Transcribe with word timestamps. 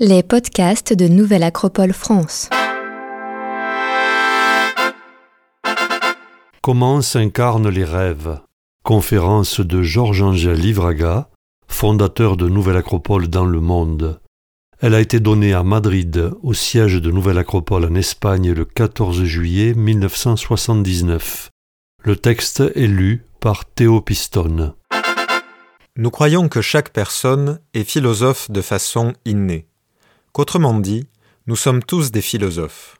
Les 0.00 0.24
podcasts 0.24 0.92
de 0.92 1.06
Nouvelle 1.06 1.44
Acropole 1.44 1.92
France. 1.92 2.50
Comment 6.62 7.00
s'incarnent 7.00 7.68
les 7.68 7.84
rêves? 7.84 8.40
Conférence 8.82 9.60
de 9.60 9.82
Georges-Angèle 9.82 10.58
Livraga, 10.58 11.28
fondateur 11.68 12.36
de 12.36 12.48
Nouvelle 12.48 12.78
Acropole 12.78 13.28
dans 13.28 13.44
le 13.44 13.60
monde. 13.60 14.20
Elle 14.80 14.96
a 14.96 15.00
été 15.00 15.20
donnée 15.20 15.54
à 15.54 15.62
Madrid, 15.62 16.32
au 16.42 16.54
siège 16.54 17.00
de 17.00 17.12
Nouvelle 17.12 17.38
Acropole 17.38 17.84
en 17.84 17.94
Espagne 17.94 18.50
le 18.50 18.64
14 18.64 19.22
juillet 19.22 19.74
1979. 19.74 21.50
Le 22.02 22.16
texte 22.16 22.64
est 22.74 22.88
lu 22.88 23.24
par 23.38 23.64
Théo 23.64 24.00
Piston. 24.00 24.74
Nous 25.96 26.10
croyons 26.10 26.48
que 26.48 26.62
chaque 26.62 26.92
personne 26.92 27.60
est 27.74 27.84
philosophe 27.84 28.50
de 28.50 28.60
façon 28.60 29.12
innée, 29.24 29.68
qu'autrement 30.34 30.78
dit, 30.80 31.06
nous 31.46 31.54
sommes 31.54 31.82
tous 31.82 32.10
des 32.10 32.20
philosophes, 32.20 32.98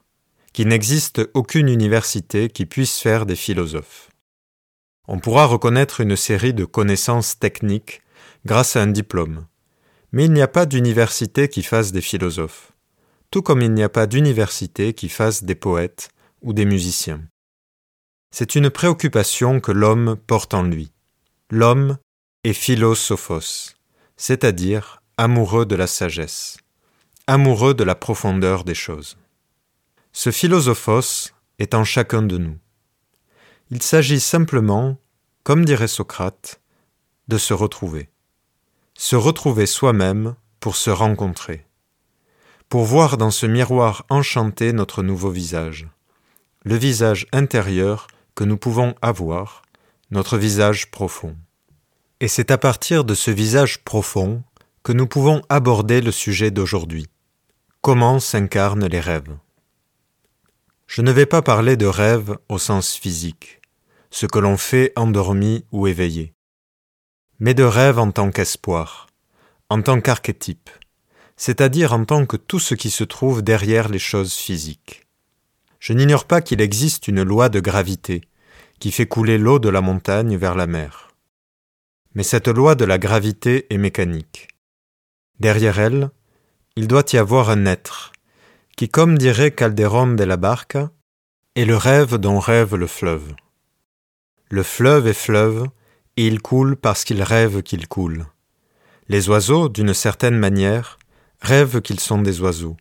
qu'il 0.52 0.68
n'existe 0.68 1.28
aucune 1.34 1.68
université 1.68 2.48
qui 2.48 2.64
puisse 2.64 3.00
faire 3.00 3.26
des 3.26 3.34
philosophes. 3.34 4.08
On 5.08 5.18
pourra 5.18 5.46
reconnaître 5.46 6.00
une 6.00 6.14
série 6.14 6.54
de 6.54 6.64
connaissances 6.64 7.38
techniques 7.38 8.02
grâce 8.46 8.76
à 8.76 8.82
un 8.82 8.86
diplôme, 8.86 9.46
mais 10.12 10.26
il 10.26 10.32
n'y 10.32 10.42
a 10.42 10.48
pas 10.48 10.64
d'université 10.64 11.48
qui 11.48 11.64
fasse 11.64 11.90
des 11.90 12.00
philosophes, 12.00 12.70
tout 13.32 13.42
comme 13.42 13.62
il 13.62 13.72
n'y 13.72 13.82
a 13.82 13.88
pas 13.88 14.06
d'université 14.06 14.94
qui 14.94 15.08
fasse 15.08 15.42
des 15.42 15.56
poètes 15.56 16.10
ou 16.40 16.52
des 16.52 16.64
musiciens. 16.64 17.20
C'est 18.30 18.54
une 18.54 18.70
préoccupation 18.70 19.58
que 19.58 19.72
l'homme 19.72 20.16
porte 20.28 20.54
en 20.54 20.62
lui. 20.62 20.92
L'homme 21.50 21.98
est 22.44 22.52
philosophos, 22.52 23.74
c'est-à-dire 24.16 25.02
amoureux 25.16 25.66
de 25.66 25.74
la 25.74 25.88
sagesse, 25.88 26.58
amoureux 27.26 27.74
de 27.74 27.84
la 27.84 27.94
profondeur 27.94 28.64
des 28.64 28.74
choses. 28.74 29.16
Ce 30.12 30.30
philosophos 30.30 31.32
est 31.58 31.74
en 31.74 31.84
chacun 31.84 32.22
de 32.22 32.38
nous. 32.38 32.58
Il 33.70 33.82
s'agit 33.82 34.20
simplement, 34.20 34.98
comme 35.42 35.64
dirait 35.64 35.88
Socrate, 35.88 36.60
de 37.28 37.38
se 37.38 37.54
retrouver 37.54 38.10
se 38.96 39.16
retrouver 39.16 39.66
soi-même 39.66 40.34
pour 40.60 40.76
se 40.76 40.90
rencontrer, 40.90 41.66
pour 42.68 42.84
voir 42.84 43.16
dans 43.16 43.30
ce 43.30 43.46
miroir 43.46 44.06
enchanté 44.08 44.72
notre 44.72 45.02
nouveau 45.02 45.30
visage, 45.30 45.88
le 46.64 46.76
visage 46.76 47.26
intérieur 47.32 48.06
que 48.34 48.44
nous 48.44 48.56
pouvons 48.56 48.94
avoir, 49.02 49.62
notre 50.10 50.38
visage 50.38 50.90
profond. 50.90 51.36
Et 52.20 52.28
c'est 52.28 52.50
à 52.50 52.58
partir 52.58 53.04
de 53.04 53.14
ce 53.14 53.30
visage 53.30 53.82
profond 53.84 54.42
que 54.82 54.92
nous 54.92 55.06
pouvons 55.06 55.42
aborder 55.48 56.00
le 56.00 56.12
sujet 56.12 56.50
d'aujourd'hui. 56.50 57.06
Comment 57.84 58.18
s'incarnent 58.18 58.86
les 58.86 58.98
rêves? 58.98 59.36
Je 60.86 61.02
ne 61.02 61.12
vais 61.12 61.26
pas 61.26 61.42
parler 61.42 61.76
de 61.76 61.84
rêves 61.84 62.34
au 62.48 62.56
sens 62.56 62.94
physique, 62.94 63.60
ce 64.10 64.24
que 64.24 64.38
l'on 64.38 64.56
fait 64.56 64.94
endormi 64.96 65.66
ou 65.70 65.86
éveillé 65.86 66.32
mais 67.40 67.52
de 67.52 67.62
rêve 67.62 67.98
en 67.98 68.10
tant 68.10 68.30
qu'espoir, 68.30 69.08
en 69.68 69.82
tant 69.82 70.00
qu'archétype, 70.00 70.70
c'est-à-dire 71.36 71.92
en 71.92 72.06
tant 72.06 72.24
que 72.24 72.38
tout 72.38 72.58
ce 72.58 72.74
qui 72.74 72.88
se 72.88 73.04
trouve 73.04 73.42
derrière 73.42 73.90
les 73.90 73.98
choses 73.98 74.32
physiques. 74.32 75.06
Je 75.78 75.92
n'ignore 75.92 76.24
pas 76.24 76.40
qu'il 76.40 76.62
existe 76.62 77.06
une 77.06 77.22
loi 77.22 77.50
de 77.50 77.60
gravité 77.60 78.22
qui 78.78 78.92
fait 78.92 79.04
couler 79.04 79.36
l'eau 79.36 79.58
de 79.58 79.68
la 79.68 79.82
montagne 79.82 80.38
vers 80.38 80.54
la 80.54 80.66
mer. 80.66 81.10
Mais 82.14 82.22
cette 82.22 82.48
loi 82.48 82.76
de 82.76 82.86
la 82.86 82.96
gravité 82.96 83.66
est 83.68 83.76
mécanique. 83.76 84.48
Derrière 85.38 85.78
elle, 85.78 86.08
il 86.76 86.88
doit 86.88 87.04
y 87.12 87.18
avoir 87.18 87.50
un 87.50 87.66
être, 87.66 88.12
qui, 88.76 88.88
comme 88.88 89.16
dirait 89.16 89.52
Calderon 89.52 90.14
de 90.14 90.24
la 90.24 90.36
Barca, 90.36 90.90
est 91.54 91.64
le 91.64 91.76
rêve 91.76 92.16
dont 92.16 92.40
rêve 92.40 92.74
le 92.74 92.88
fleuve. 92.88 93.34
Le 94.50 94.64
fleuve 94.64 95.06
est 95.06 95.14
fleuve, 95.14 95.68
et 96.16 96.26
il 96.26 96.42
coule 96.42 96.76
parce 96.76 97.04
qu'il 97.04 97.22
rêve 97.22 97.62
qu'il 97.62 97.86
coule. 97.86 98.26
Les 99.08 99.28
oiseaux, 99.28 99.68
d'une 99.68 99.94
certaine 99.94 100.36
manière, 100.36 100.98
rêvent 101.40 101.80
qu'ils 101.80 102.00
sont 102.00 102.20
des 102.20 102.40
oiseaux. 102.40 102.76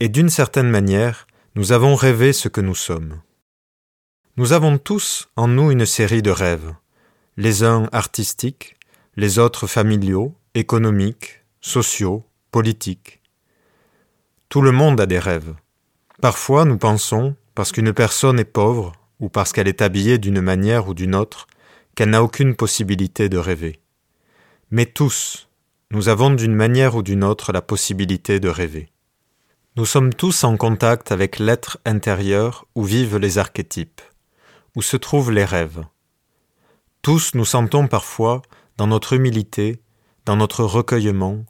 Et 0.00 0.08
d'une 0.08 0.30
certaine 0.30 0.68
manière, 0.68 1.26
nous 1.54 1.72
avons 1.72 1.94
rêvé 1.94 2.32
ce 2.32 2.48
que 2.48 2.60
nous 2.60 2.74
sommes. 2.74 3.20
Nous 4.36 4.52
avons 4.52 4.78
tous 4.78 5.28
en 5.36 5.48
nous 5.48 5.70
une 5.70 5.86
série 5.86 6.22
de 6.22 6.30
rêves, 6.30 6.74
les 7.36 7.62
uns 7.64 7.88
artistiques, 7.92 8.76
les 9.16 9.38
autres 9.38 9.66
familiaux, 9.66 10.34
économiques, 10.54 11.42
sociaux, 11.60 12.26
politiques. 12.52 13.22
Tout 14.50 14.60
le 14.60 14.72
monde 14.72 15.00
a 15.00 15.06
des 15.06 15.18
rêves. 15.18 15.54
Parfois 16.20 16.66
nous 16.66 16.76
pensons, 16.76 17.34
parce 17.54 17.72
qu'une 17.72 17.94
personne 17.94 18.38
est 18.38 18.44
pauvre, 18.44 18.92
ou 19.20 19.30
parce 19.30 19.52
qu'elle 19.52 19.68
est 19.68 19.82
habillée 19.82 20.18
d'une 20.18 20.42
manière 20.42 20.86
ou 20.86 20.94
d'une 20.94 21.14
autre, 21.14 21.46
qu'elle 21.94 22.10
n'a 22.10 22.22
aucune 22.22 22.54
possibilité 22.54 23.30
de 23.30 23.38
rêver. 23.38 23.80
Mais 24.70 24.84
tous, 24.84 25.48
nous 25.90 26.10
avons 26.10 26.30
d'une 26.30 26.54
manière 26.54 26.94
ou 26.94 27.02
d'une 27.02 27.24
autre 27.24 27.52
la 27.52 27.62
possibilité 27.62 28.38
de 28.38 28.48
rêver. 28.48 28.90
Nous 29.76 29.86
sommes 29.86 30.12
tous 30.12 30.44
en 30.44 30.58
contact 30.58 31.10
avec 31.10 31.38
l'être 31.38 31.78
intérieur 31.86 32.66
où 32.74 32.84
vivent 32.84 33.16
les 33.16 33.38
archétypes, 33.38 34.02
où 34.76 34.82
se 34.82 34.98
trouvent 34.98 35.32
les 35.32 35.46
rêves. 35.46 35.82
Tous 37.00 37.34
nous 37.34 37.46
sentons 37.46 37.88
parfois, 37.88 38.42
dans 38.76 38.86
notre 38.86 39.14
humilité, 39.14 39.80
dans 40.26 40.36
notre 40.36 40.64
recueillement, 40.64 41.44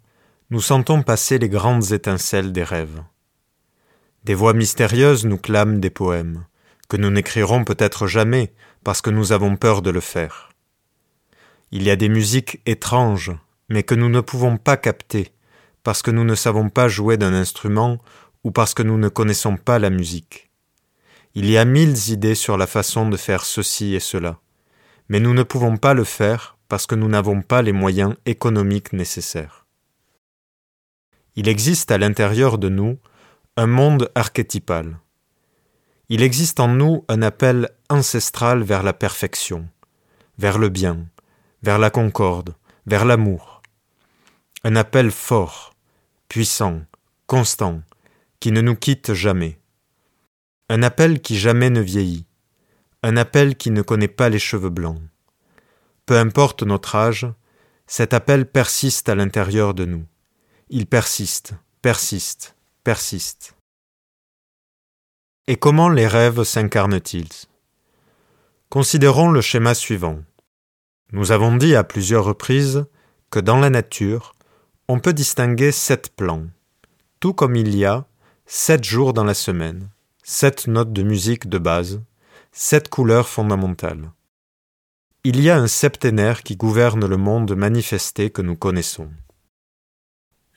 nous 0.52 0.60
sentons 0.60 1.02
passer 1.02 1.38
les 1.38 1.48
grandes 1.48 1.92
étincelles 1.92 2.52
des 2.52 2.62
rêves. 2.62 3.02
Des 4.24 4.34
voix 4.34 4.52
mystérieuses 4.52 5.24
nous 5.24 5.38
clament 5.38 5.78
des 5.78 5.88
poèmes, 5.88 6.44
que 6.90 6.98
nous 6.98 7.08
n'écrirons 7.08 7.64
peut-être 7.64 8.06
jamais 8.06 8.52
parce 8.84 9.00
que 9.00 9.08
nous 9.08 9.32
avons 9.32 9.56
peur 9.56 9.80
de 9.80 9.88
le 9.88 10.00
faire. 10.00 10.50
Il 11.70 11.84
y 11.84 11.90
a 11.90 11.96
des 11.96 12.10
musiques 12.10 12.60
étranges, 12.66 13.32
mais 13.70 13.82
que 13.82 13.94
nous 13.94 14.10
ne 14.10 14.20
pouvons 14.20 14.58
pas 14.58 14.76
capter, 14.76 15.32
parce 15.84 16.02
que 16.02 16.10
nous 16.10 16.24
ne 16.24 16.34
savons 16.34 16.68
pas 16.68 16.86
jouer 16.86 17.16
d'un 17.16 17.32
instrument 17.32 17.96
ou 18.44 18.50
parce 18.50 18.74
que 18.74 18.82
nous 18.82 18.98
ne 18.98 19.08
connaissons 19.08 19.56
pas 19.56 19.78
la 19.78 19.88
musique. 19.88 20.50
Il 21.34 21.48
y 21.48 21.56
a 21.56 21.64
mille 21.64 21.96
idées 22.10 22.34
sur 22.34 22.58
la 22.58 22.66
façon 22.66 23.08
de 23.08 23.16
faire 23.16 23.46
ceci 23.46 23.94
et 23.94 24.00
cela, 24.00 24.38
mais 25.08 25.18
nous 25.18 25.32
ne 25.32 25.44
pouvons 25.44 25.78
pas 25.78 25.94
le 25.94 26.04
faire 26.04 26.58
parce 26.68 26.86
que 26.86 26.94
nous 26.94 27.08
n'avons 27.08 27.40
pas 27.40 27.62
les 27.62 27.72
moyens 27.72 28.16
économiques 28.26 28.92
nécessaires. 28.92 29.61
Il 31.36 31.48
existe 31.48 31.90
à 31.90 31.98
l'intérieur 31.98 32.58
de 32.58 32.68
nous 32.68 32.98
un 33.56 33.66
monde 33.66 34.10
archétypal, 34.14 34.98
il 36.14 36.22
existe 36.22 36.60
en 36.60 36.68
nous 36.68 37.06
un 37.08 37.22
appel 37.22 37.70
ancestral 37.88 38.62
vers 38.62 38.82
la 38.82 38.92
perfection, 38.92 39.66
vers 40.36 40.58
le 40.58 40.68
bien, 40.68 41.06
vers 41.62 41.78
la 41.78 41.88
concorde, 41.88 42.54
vers 42.84 43.06
l'amour. 43.06 43.62
Un 44.62 44.76
appel 44.76 45.10
fort, 45.10 45.74
puissant, 46.28 46.82
constant, 47.26 47.80
qui 48.40 48.52
ne 48.52 48.60
nous 48.60 48.76
quitte 48.76 49.14
jamais. 49.14 49.58
Un 50.68 50.82
appel 50.82 51.22
qui 51.22 51.38
jamais 51.38 51.70
ne 51.70 51.80
vieillit. 51.80 52.26
Un 53.02 53.16
appel 53.16 53.56
qui 53.56 53.70
ne 53.70 53.80
connaît 53.80 54.06
pas 54.06 54.28
les 54.28 54.38
cheveux 54.38 54.68
blancs. 54.68 55.00
Peu 56.04 56.18
importe 56.18 56.62
notre 56.62 56.94
âge, 56.94 57.26
cet 57.86 58.12
appel 58.12 58.44
persiste 58.44 59.08
à 59.08 59.14
l'intérieur 59.14 59.72
de 59.72 59.86
nous. 59.86 60.04
Il 60.74 60.86
persiste, 60.86 61.52
persiste, 61.82 62.56
persiste. 62.82 63.54
Et 65.46 65.56
comment 65.56 65.90
les 65.90 66.06
rêves 66.06 66.44
s'incarnent-ils? 66.44 67.28
Considérons 68.70 69.30
le 69.30 69.42
schéma 69.42 69.74
suivant. 69.74 70.20
Nous 71.12 71.30
avons 71.30 71.54
dit 71.54 71.74
à 71.74 71.84
plusieurs 71.84 72.24
reprises 72.24 72.86
que 73.28 73.38
dans 73.38 73.58
la 73.58 73.68
nature, 73.68 74.34
on 74.88 74.98
peut 74.98 75.12
distinguer 75.12 75.72
sept 75.72 76.08
plans, 76.16 76.46
tout 77.20 77.34
comme 77.34 77.54
il 77.54 77.76
y 77.76 77.84
a 77.84 78.06
sept 78.46 78.82
jours 78.82 79.12
dans 79.12 79.24
la 79.24 79.34
semaine, 79.34 79.90
sept 80.22 80.68
notes 80.68 80.94
de 80.94 81.02
musique 81.02 81.50
de 81.50 81.58
base, 81.58 82.00
sept 82.50 82.88
couleurs 82.88 83.28
fondamentales. 83.28 84.10
Il 85.24 85.38
y 85.38 85.50
a 85.50 85.58
un 85.58 85.68
septénaire 85.68 86.42
qui 86.42 86.56
gouverne 86.56 87.04
le 87.04 87.18
monde 87.18 87.54
manifesté 87.54 88.30
que 88.30 88.40
nous 88.40 88.56
connaissons. 88.56 89.10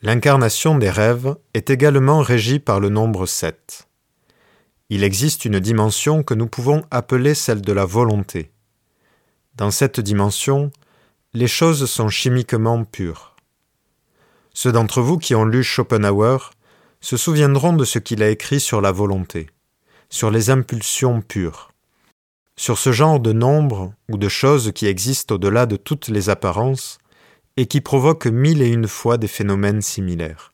L'incarnation 0.06 0.78
des 0.78 0.90
rêves 0.90 1.36
est 1.54 1.70
également 1.70 2.22
régie 2.22 2.60
par 2.60 2.80
le 2.80 2.88
nombre 2.88 3.26
sept 3.26 3.86
il 4.90 5.04
existe 5.04 5.46
une 5.46 5.60
dimension 5.60 6.22
que 6.22 6.36
nous 6.36 6.48
pouvons 6.48 6.84
appeler 6.92 7.34
celle 7.34 7.62
de 7.62 7.74
la 7.74 7.86
volonté. 7.86 8.52
Dans 9.56 9.72
cette 9.72 10.00
dimension, 10.00 10.72
les 11.34 11.48
choses 11.48 11.90
sont 11.90 12.10
chimiquement 12.10 12.84
pures. 12.84 13.36
Ceux 14.54 14.72
d'entre 14.72 15.02
vous 15.02 15.18
qui 15.18 15.34
ont 15.34 15.46
lu 15.46 15.64
Schopenhauer 15.64 16.38
se 17.02 17.18
souviendront 17.18 17.74
de 17.74 17.84
ce 17.84 18.00
qu'il 18.00 18.22
a 18.22 18.30
écrit 18.30 18.60
sur 18.60 18.80
la 18.80 18.92
volonté, 18.92 19.50
sur 20.10 20.30
les 20.30 20.50
impulsions 20.50 21.22
pures, 21.22 21.72
sur 22.56 22.78
ce 22.78 22.92
genre 22.92 23.20
de 23.20 23.34
nombre 23.34 23.92
ou 24.10 24.18
de 24.18 24.30
choses 24.30 24.72
qui 24.74 24.86
existent 24.86 25.36
au-delà 25.36 25.66
de 25.66 25.78
toutes 25.78 26.10
les 26.10 26.30
apparences 26.30 27.00
et 27.58 27.68
qui 27.68 27.82
provoquent 27.82 28.28
mille 28.28 28.62
et 28.62 28.70
une 28.70 28.88
fois 28.88 29.18
des 29.18 29.28
phénomènes 29.28 29.82
similaires. 29.82 30.54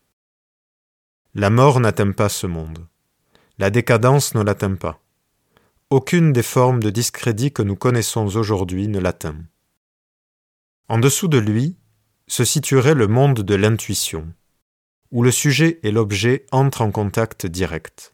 La 1.33 1.49
mort 1.49 1.79
n'atteint 1.79 2.11
pas 2.11 2.29
ce 2.29 2.45
monde. 2.47 2.87
La 3.57 3.69
décadence 3.69 4.35
ne 4.35 4.41
l'atteint 4.41 4.75
pas. 4.75 5.01
Aucune 5.89 6.31
des 6.31 6.43
formes 6.43 6.81
de 6.81 6.89
discrédit 6.89 7.51
que 7.51 7.61
nous 7.61 7.75
connaissons 7.75 8.35
aujourd'hui 8.35 8.87
ne 8.87 8.99
l'atteint. 8.99 9.37
En 10.87 10.99
dessous 10.99 11.27
de 11.27 11.37
lui 11.37 11.75
se 12.27 12.45
situerait 12.45 12.95
le 12.95 13.07
monde 13.07 13.41
de 13.41 13.55
l'intuition, 13.55 14.31
où 15.11 15.23
le 15.23 15.31
sujet 15.31 15.79
et 15.83 15.91
l'objet 15.91 16.45
entrent 16.51 16.81
en 16.81 16.91
contact 16.91 17.45
direct, 17.45 18.13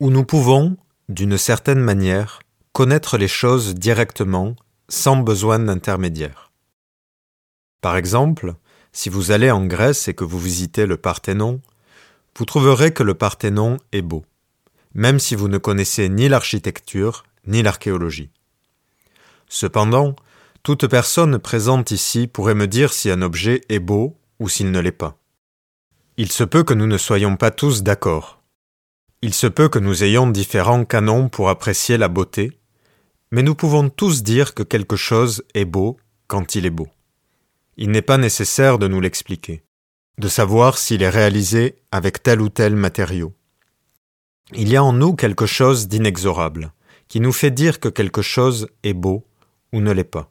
où 0.00 0.10
nous 0.10 0.24
pouvons, 0.24 0.76
d'une 1.08 1.38
certaine 1.38 1.80
manière, 1.80 2.40
connaître 2.72 3.18
les 3.18 3.28
choses 3.28 3.74
directement 3.74 4.54
sans 4.88 5.16
besoin 5.16 5.58
d'intermédiaire. 5.58 6.51
Par 7.82 7.96
exemple, 7.96 8.54
si 8.92 9.08
vous 9.10 9.32
allez 9.32 9.50
en 9.50 9.66
Grèce 9.66 10.06
et 10.06 10.14
que 10.14 10.24
vous 10.24 10.38
visitez 10.38 10.86
le 10.86 10.96
Parthénon, 10.96 11.60
vous 12.38 12.44
trouverez 12.44 12.94
que 12.94 13.02
le 13.02 13.14
Parthénon 13.14 13.76
est 13.90 14.02
beau, 14.02 14.24
même 14.94 15.18
si 15.18 15.34
vous 15.34 15.48
ne 15.48 15.58
connaissez 15.58 16.08
ni 16.08 16.28
l'architecture 16.28 17.24
ni 17.46 17.60
l'archéologie. 17.60 18.30
Cependant, 19.48 20.14
toute 20.62 20.86
personne 20.86 21.40
présente 21.40 21.90
ici 21.90 22.28
pourrait 22.28 22.54
me 22.54 22.68
dire 22.68 22.92
si 22.92 23.10
un 23.10 23.20
objet 23.20 23.62
est 23.68 23.80
beau 23.80 24.16
ou 24.38 24.48
s'il 24.48 24.70
ne 24.70 24.78
l'est 24.78 24.92
pas. 24.92 25.18
Il 26.16 26.30
se 26.30 26.44
peut 26.44 26.62
que 26.62 26.74
nous 26.74 26.86
ne 26.86 26.98
soyons 26.98 27.36
pas 27.36 27.50
tous 27.50 27.82
d'accord. 27.82 28.40
Il 29.22 29.34
se 29.34 29.48
peut 29.48 29.68
que 29.68 29.80
nous 29.80 30.04
ayons 30.04 30.28
différents 30.28 30.84
canons 30.84 31.28
pour 31.28 31.48
apprécier 31.48 31.98
la 31.98 32.08
beauté, 32.08 32.60
mais 33.32 33.42
nous 33.42 33.56
pouvons 33.56 33.88
tous 33.88 34.22
dire 34.22 34.54
que 34.54 34.62
quelque 34.62 34.96
chose 34.96 35.42
est 35.54 35.64
beau 35.64 35.96
quand 36.28 36.54
il 36.54 36.64
est 36.64 36.70
beau. 36.70 36.88
Il 37.76 37.90
n'est 37.90 38.02
pas 38.02 38.18
nécessaire 38.18 38.78
de 38.78 38.88
nous 38.88 39.00
l'expliquer, 39.00 39.64
de 40.18 40.28
savoir 40.28 40.76
s'il 40.76 41.02
est 41.02 41.08
réalisé 41.08 41.76
avec 41.90 42.22
tel 42.22 42.40
ou 42.40 42.48
tel 42.48 42.76
matériau. 42.76 43.34
Il 44.52 44.68
y 44.68 44.76
a 44.76 44.84
en 44.84 44.92
nous 44.92 45.14
quelque 45.14 45.46
chose 45.46 45.88
d'inexorable, 45.88 46.72
qui 47.08 47.20
nous 47.20 47.32
fait 47.32 47.50
dire 47.50 47.80
que 47.80 47.88
quelque 47.88 48.22
chose 48.22 48.68
est 48.82 48.92
beau 48.92 49.26
ou 49.72 49.80
ne 49.80 49.92
l'est 49.92 50.04
pas. 50.04 50.30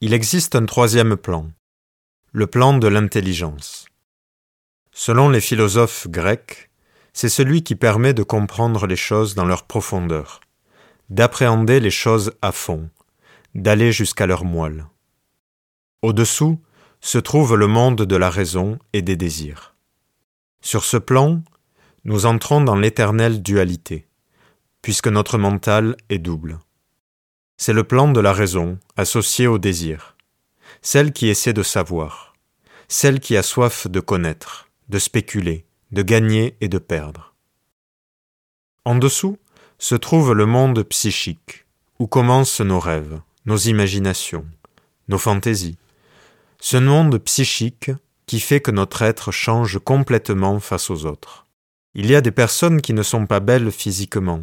Il 0.00 0.12
existe 0.12 0.54
un 0.54 0.66
troisième 0.66 1.16
plan, 1.16 1.50
le 2.32 2.46
plan 2.46 2.76
de 2.76 2.88
l'intelligence. 2.88 3.86
Selon 4.92 5.28
les 5.28 5.40
philosophes 5.40 6.08
grecs, 6.08 6.70
c'est 7.12 7.28
celui 7.28 7.62
qui 7.62 7.76
permet 7.76 8.14
de 8.14 8.22
comprendre 8.22 8.86
les 8.86 8.96
choses 8.96 9.34
dans 9.34 9.44
leur 9.44 9.64
profondeur, 9.64 10.40
d'appréhender 11.10 11.80
les 11.80 11.90
choses 11.90 12.32
à 12.42 12.52
fond, 12.52 12.90
d'aller 13.54 13.92
jusqu'à 13.92 14.26
leur 14.26 14.44
moelle. 14.44 14.86
Au-dessous 16.02 16.60
se 17.00 17.18
trouve 17.18 17.56
le 17.56 17.66
monde 17.66 18.02
de 18.02 18.16
la 18.16 18.30
raison 18.30 18.78
et 18.92 19.02
des 19.02 19.16
désirs. 19.16 19.74
Sur 20.60 20.84
ce 20.84 20.96
plan, 20.96 21.42
nous 22.04 22.24
entrons 22.24 22.60
dans 22.60 22.76
l'éternelle 22.76 23.42
dualité, 23.42 24.06
puisque 24.80 25.08
notre 25.08 25.38
mental 25.38 25.96
est 26.08 26.18
double. 26.18 26.60
C'est 27.56 27.72
le 27.72 27.82
plan 27.82 28.12
de 28.12 28.20
la 28.20 28.32
raison 28.32 28.78
associé 28.96 29.48
au 29.48 29.58
désir, 29.58 30.16
celle 30.82 31.12
qui 31.12 31.28
essaie 31.28 31.52
de 31.52 31.64
savoir, 31.64 32.34
celle 32.86 33.18
qui 33.18 33.36
a 33.36 33.42
soif 33.42 33.88
de 33.88 33.98
connaître, 33.98 34.68
de 34.88 35.00
spéculer, 35.00 35.66
de 35.90 36.02
gagner 36.02 36.56
et 36.60 36.68
de 36.68 36.78
perdre. 36.78 37.34
En 38.84 38.94
dessous 38.94 39.36
se 39.78 39.96
trouve 39.96 40.32
le 40.32 40.46
monde 40.46 40.82
psychique, 40.84 41.66
où 41.98 42.06
commencent 42.06 42.60
nos 42.60 42.78
rêves, 42.78 43.20
nos 43.46 43.56
imaginations, 43.56 44.46
nos 45.08 45.18
fantaisies. 45.18 45.76
Ce 46.60 46.76
monde 46.76 47.18
psychique 47.18 47.90
qui 48.26 48.40
fait 48.40 48.60
que 48.60 48.70
notre 48.70 49.02
être 49.02 49.32
change 49.32 49.78
complètement 49.78 50.60
face 50.60 50.90
aux 50.90 51.06
autres. 51.06 51.46
Il 51.94 52.06
y 52.06 52.14
a 52.14 52.20
des 52.20 52.32
personnes 52.32 52.82
qui 52.82 52.92
ne 52.92 53.02
sont 53.02 53.26
pas 53.26 53.40
belles 53.40 53.70
physiquement, 53.70 54.42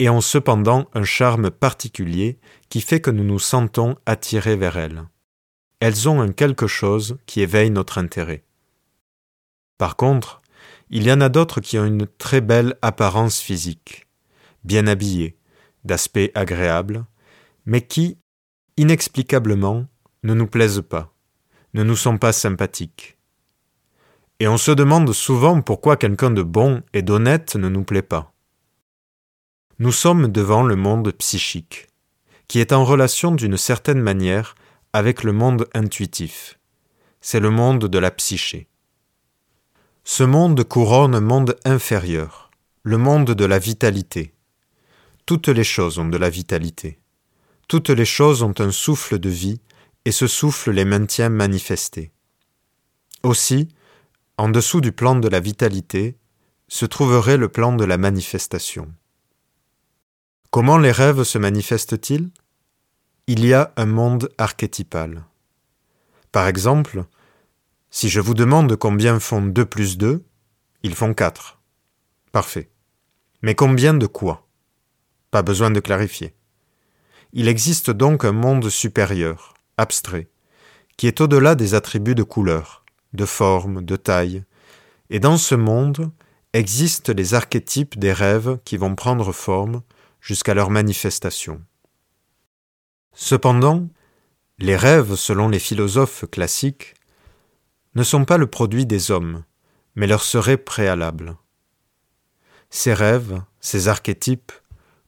et 0.00 0.08
ont 0.08 0.22
cependant 0.22 0.88
un 0.94 1.04
charme 1.04 1.50
particulier 1.50 2.38
qui 2.70 2.80
fait 2.80 3.00
que 3.00 3.10
nous 3.10 3.22
nous 3.22 3.38
sentons 3.38 3.96
attirés 4.06 4.56
vers 4.56 4.78
elles. 4.78 5.04
Elles 5.78 6.08
ont 6.08 6.20
un 6.20 6.32
quelque 6.32 6.66
chose 6.66 7.18
qui 7.26 7.42
éveille 7.42 7.70
notre 7.70 7.98
intérêt. 7.98 8.42
Par 9.76 9.96
contre, 9.96 10.40
il 10.88 11.04
y 11.04 11.12
en 11.12 11.20
a 11.20 11.28
d'autres 11.28 11.60
qui 11.60 11.78
ont 11.78 11.84
une 11.84 12.06
très 12.06 12.40
belle 12.40 12.76
apparence 12.80 13.40
physique, 13.40 14.08
bien 14.64 14.86
habillées, 14.86 15.36
d'aspect 15.84 16.32
agréable, 16.34 17.04
mais 17.66 17.82
qui, 17.82 18.18
inexplicablement, 18.78 19.86
ne 20.22 20.34
nous 20.34 20.46
plaisent 20.46 20.82
pas, 20.88 21.12
ne 21.74 21.82
nous 21.82 21.96
sont 21.96 22.18
pas 22.18 22.32
sympathiques. 22.32 23.16
Et 24.38 24.48
on 24.48 24.56
se 24.56 24.70
demande 24.70 25.12
souvent 25.12 25.60
pourquoi 25.62 25.96
quelqu'un 25.96 26.30
de 26.30 26.42
bon 26.42 26.82
et 26.92 27.02
d'honnête 27.02 27.56
ne 27.56 27.68
nous 27.68 27.84
plaît 27.84 28.02
pas. 28.02 28.32
Nous 29.78 29.92
sommes 29.92 30.28
devant 30.28 30.62
le 30.62 30.76
monde 30.76 31.10
psychique, 31.12 31.88
qui 32.48 32.58
est 32.58 32.72
en 32.72 32.84
relation 32.84 33.32
d'une 33.32 33.56
certaine 33.56 34.00
manière 34.00 34.54
avec 34.92 35.22
le 35.22 35.32
monde 35.32 35.68
intuitif. 35.74 36.58
C'est 37.20 37.40
le 37.40 37.50
monde 37.50 37.86
de 37.86 37.98
la 37.98 38.10
psyché. 38.10 38.68
Ce 40.04 40.24
monde 40.24 40.64
couronne 40.64 41.14
un 41.14 41.20
monde 41.20 41.56
inférieur, 41.64 42.50
le 42.82 42.96
monde 42.96 43.30
de 43.30 43.44
la 43.44 43.58
vitalité. 43.58 44.34
Toutes 45.26 45.48
les 45.48 45.64
choses 45.64 45.98
ont 45.98 46.08
de 46.08 46.16
la 46.16 46.30
vitalité. 46.30 46.98
Toutes 47.68 47.90
les 47.90 48.04
choses 48.04 48.42
ont 48.42 48.54
un 48.58 48.72
souffle 48.72 49.18
de 49.18 49.28
vie, 49.28 49.60
et 50.04 50.12
ce 50.12 50.26
souffle 50.26 50.70
les 50.70 50.84
maintient 50.84 51.28
manifestés. 51.28 52.12
Aussi, 53.22 53.68
en 54.36 54.48
dessous 54.48 54.80
du 54.80 54.92
plan 54.92 55.16
de 55.16 55.28
la 55.28 55.40
vitalité, 55.40 56.16
se 56.68 56.86
trouverait 56.86 57.36
le 57.36 57.48
plan 57.48 57.74
de 57.74 57.84
la 57.84 57.98
manifestation. 57.98 58.92
Comment 60.50 60.78
les 60.78 60.92
rêves 60.92 61.24
se 61.24 61.36
manifestent-ils? 61.36 62.30
Il 63.26 63.44
y 63.44 63.52
a 63.52 63.72
un 63.76 63.86
monde 63.86 64.30
archétypal. 64.38 65.24
Par 66.32 66.46
exemple, 66.46 67.04
si 67.90 68.08
je 68.08 68.20
vous 68.20 68.34
demande 68.34 68.74
combien 68.76 69.20
font 69.20 69.42
2 69.42 69.64
plus 69.66 69.98
2, 69.98 70.24
ils 70.82 70.94
font 70.94 71.12
4. 71.12 71.60
Parfait. 72.32 72.70
Mais 73.42 73.54
combien 73.54 73.94
de 73.94 74.06
quoi? 74.06 74.46
Pas 75.30 75.42
besoin 75.42 75.70
de 75.70 75.80
clarifier. 75.80 76.34
Il 77.32 77.48
existe 77.48 77.90
donc 77.90 78.24
un 78.24 78.32
monde 78.32 78.68
supérieur, 78.68 79.54
abstrait, 79.80 80.28
qui 80.96 81.06
est 81.06 81.20
au-delà 81.20 81.54
des 81.54 81.74
attributs 81.74 82.14
de 82.14 82.22
couleur, 82.22 82.84
de 83.12 83.24
forme, 83.24 83.82
de 83.82 83.96
taille, 83.96 84.44
et 85.08 85.18
dans 85.18 85.36
ce 85.36 85.54
monde 85.54 86.10
existent 86.52 87.12
les 87.16 87.34
archétypes 87.34 87.98
des 87.98 88.12
rêves 88.12 88.58
qui 88.64 88.76
vont 88.76 88.94
prendre 88.94 89.32
forme 89.32 89.82
jusqu'à 90.20 90.54
leur 90.54 90.70
manifestation. 90.70 91.62
Cependant, 93.12 93.88
les 94.58 94.76
rêves, 94.76 95.14
selon 95.14 95.48
les 95.48 95.58
philosophes 95.58 96.24
classiques, 96.30 96.94
ne 97.94 98.02
sont 98.02 98.24
pas 98.24 98.36
le 98.36 98.46
produit 98.46 98.86
des 98.86 99.10
hommes, 99.10 99.44
mais 99.94 100.06
leur 100.06 100.22
seraient 100.22 100.56
préalables. 100.56 101.36
Ces 102.68 102.94
rêves, 102.94 103.42
ces 103.60 103.88
archétypes, 103.88 104.52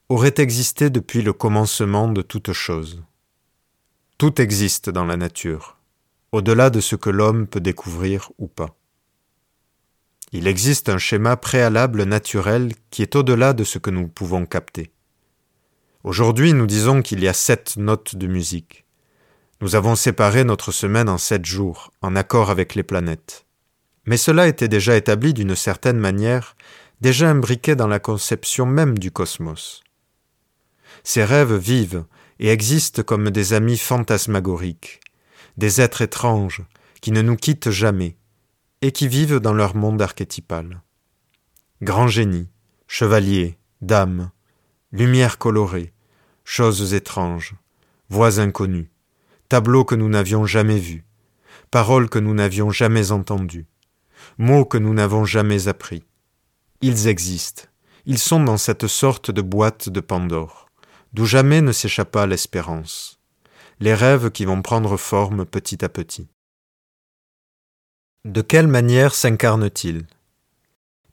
auraient 0.09 0.35
existé 0.37 0.89
depuis 0.89 1.21
le 1.21 1.33
commencement 1.33 2.09
de 2.09 2.21
toute 2.21 2.51
chose. 2.51 3.03
Tout 4.23 4.39
existe 4.39 4.89
dans 4.89 5.03
la 5.03 5.17
nature, 5.17 5.75
au-delà 6.31 6.69
de 6.69 6.79
ce 6.79 6.95
que 6.95 7.09
l'homme 7.09 7.45
peut 7.45 7.59
découvrir 7.59 8.31
ou 8.37 8.47
pas. 8.47 8.73
Il 10.31 10.47
existe 10.47 10.87
un 10.87 10.97
schéma 10.97 11.35
préalable 11.35 12.03
naturel 12.03 12.71
qui 12.89 13.01
est 13.01 13.17
au-delà 13.17 13.51
de 13.51 13.65
ce 13.65 13.79
que 13.79 13.89
nous 13.89 14.07
pouvons 14.07 14.45
capter. 14.45 14.93
Aujourd'hui, 16.05 16.53
nous 16.53 16.67
disons 16.67 17.01
qu'il 17.01 17.21
y 17.21 17.27
a 17.27 17.33
sept 17.33 17.75
notes 17.75 18.15
de 18.15 18.27
musique. 18.27 18.85
Nous 19.59 19.75
avons 19.75 19.97
séparé 19.97 20.45
notre 20.45 20.71
semaine 20.71 21.09
en 21.09 21.17
sept 21.17 21.43
jours, 21.43 21.91
en 22.01 22.15
accord 22.15 22.49
avec 22.49 22.75
les 22.75 22.83
planètes. 22.83 23.45
Mais 24.05 24.15
cela 24.15 24.47
était 24.47 24.69
déjà 24.69 24.95
établi 24.95 25.33
d'une 25.33 25.57
certaine 25.57 25.99
manière, 25.99 26.55
déjà 27.01 27.29
imbriqué 27.29 27.75
dans 27.75 27.89
la 27.89 27.99
conception 27.99 28.65
même 28.65 28.97
du 28.97 29.11
cosmos. 29.11 29.83
Ces 31.03 31.25
rêves 31.25 31.55
vivent 31.55 32.05
et 32.43 32.49
existent 32.49 33.03
comme 33.03 33.31
des 33.31 33.53
amis 33.53 33.77
fantasmagoriques, 33.77 34.99
des 35.57 35.79
êtres 35.79 36.01
étranges 36.01 36.61
qui 37.01 37.11
ne 37.11 37.21
nous 37.21 37.37
quittent 37.37 37.71
jamais 37.71 38.17
et 38.81 38.91
qui 38.91 39.07
vivent 39.07 39.39
dans 39.39 39.53
leur 39.53 39.77
monde 39.77 40.01
archétypal. 40.01 40.81
Grands 41.81 42.09
génies, 42.09 42.49
chevaliers, 42.85 43.57
dames, 43.81 44.29
lumière 44.91 45.37
colorée, 45.37 45.93
choses 46.43 46.93
étranges, 46.93 47.55
voix 48.09 48.41
inconnues, 48.41 48.91
tableaux 49.47 49.85
que 49.85 49.95
nous 49.95 50.09
n'avions 50.09 50.45
jamais 50.45 50.79
vus, 50.79 51.05
paroles 51.71 52.09
que 52.09 52.19
nous 52.19 52.33
n'avions 52.33 52.71
jamais 52.71 53.11
entendues, 53.11 53.67
mots 54.37 54.65
que 54.65 54.77
nous 54.77 54.93
n'avons 54.93 55.23
jamais 55.23 55.69
appris. 55.69 56.03
Ils 56.81 57.07
existent, 57.07 57.63
ils 58.05 58.19
sont 58.19 58.43
dans 58.43 58.57
cette 58.57 58.87
sorte 58.87 59.31
de 59.31 59.41
boîte 59.41 59.87
de 59.87 60.01
Pandore, 60.01 60.62
d'où 61.13 61.25
jamais 61.25 61.61
ne 61.61 61.71
s'échappa 61.71 62.25
l'espérance, 62.25 63.19
les 63.79 63.93
rêves 63.93 64.31
qui 64.31 64.45
vont 64.45 64.61
prendre 64.61 64.97
forme 64.97 65.45
petit 65.45 65.83
à 65.85 65.89
petit. 65.89 66.27
De 68.25 68.41
quelle 68.41 68.67
manière 68.67 69.13
s'incarne-t-il? 69.13 70.05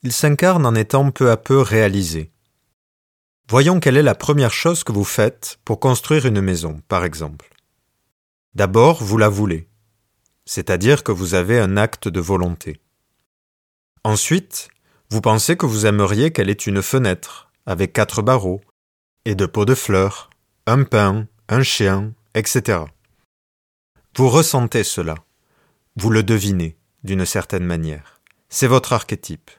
Ils 0.03 0.13
s'incarnent 0.13 0.67
en 0.67 0.75
étant 0.75 1.11
peu 1.11 1.31
à 1.31 1.37
peu 1.37 1.61
réalisés. 1.61 2.31
Voyons 3.49 3.81
quelle 3.81 3.97
est 3.97 4.03
la 4.03 4.15
première 4.15 4.53
chose 4.53 4.85
que 4.85 4.93
vous 4.93 5.05
faites 5.05 5.59
pour 5.65 5.81
construire 5.81 6.25
une 6.25 6.41
maison, 6.41 6.81
par 6.89 7.05
exemple. 7.05 7.51
D'abord, 8.55 9.03
vous 9.03 9.19
la 9.19 9.29
voulez, 9.29 9.69
c'est-à-dire 10.47 11.03
que 11.03 11.13
vous 11.13 11.35
avez 11.35 11.59
un 11.59 11.77
acte 11.77 12.09
de 12.09 12.21
volonté. 12.21 12.81
Ensuite, 14.05 14.69
vous 15.11 15.21
pensez 15.21 15.57
que 15.57 15.67
vous 15.67 15.85
aimeriez 15.85 16.31
qu'elle 16.31 16.49
ait 16.49 16.53
une 16.53 16.81
fenêtre, 16.81 17.51
avec 17.67 17.93
quatre 17.93 18.23
barreaux, 18.23 18.61
et 19.25 19.35
de 19.35 19.47
pots 19.47 19.65
de 19.65 19.75
fleurs, 19.75 20.31
un 20.67 20.85
pain, 20.85 21.27
un 21.49 21.63
chien, 21.63 22.13
etc. 22.35 22.81
Vous 24.17 24.29
ressentez 24.29 24.85
cela. 24.85 25.15
Vous 25.97 26.11
le 26.11 26.23
devinez, 26.23 26.77
d'une 27.05 27.27
certaine 27.27 27.65
manière. 27.65 28.21
C'est 28.49 28.67
votre 28.67 28.93
archétype. 28.93 29.51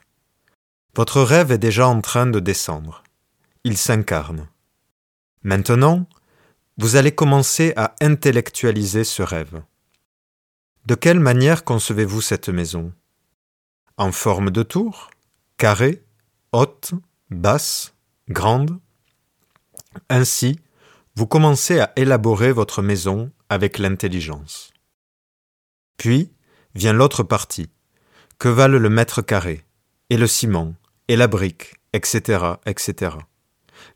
Votre 0.94 1.22
rêve 1.22 1.52
est 1.52 1.58
déjà 1.58 1.86
en 1.86 2.00
train 2.00 2.26
de 2.26 2.40
descendre. 2.40 3.02
Il 3.64 3.78
s'incarne. 3.78 4.48
Maintenant, 5.42 6.06
vous 6.78 6.96
allez 6.96 7.14
commencer 7.14 7.72
à 7.76 7.94
intellectualiser 8.00 9.04
ce 9.04 9.22
rêve. 9.22 9.62
De 10.86 10.94
quelle 10.94 11.20
manière 11.20 11.64
concevez-vous 11.64 12.20
cette 12.20 12.48
maison? 12.48 12.92
En 13.96 14.12
forme 14.12 14.50
de 14.50 14.62
tour? 14.62 15.10
Carrée? 15.56 16.02
Haute? 16.52 16.92
Basse? 17.30 17.94
Grande? 18.28 18.78
Ainsi, 20.08 20.58
vous 21.14 21.26
commencez 21.26 21.80
à 21.80 21.92
élaborer 21.96 22.52
votre 22.52 22.82
maison 22.82 23.30
avec 23.48 23.78
l'intelligence. 23.78 24.72
Puis 25.96 26.32
vient 26.74 26.92
l'autre 26.92 27.22
partie. 27.22 27.70
Que 28.38 28.48
valent 28.48 28.78
le 28.78 28.90
mètre 28.90 29.22
carré, 29.22 29.64
et 30.10 30.16
le 30.16 30.26
ciment, 30.26 30.74
et 31.08 31.16
la 31.16 31.28
brique, 31.28 31.74
etc., 31.92 32.54
etc. 32.66 33.16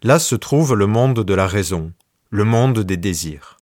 Là 0.02 0.18
se 0.18 0.34
trouve 0.34 0.74
le 0.74 0.86
monde 0.86 1.24
de 1.24 1.34
la 1.34 1.46
raison, 1.46 1.92
le 2.30 2.44
monde 2.44 2.80
des 2.80 2.96
désirs. 2.96 3.56